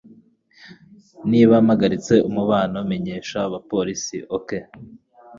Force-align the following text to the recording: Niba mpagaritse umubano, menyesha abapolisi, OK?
Niba 1.31 1.55
mpagaritse 1.65 2.13
umubano, 2.29 2.77
menyesha 2.91 3.37
abapolisi, 3.47 4.17
OK? 4.37 4.49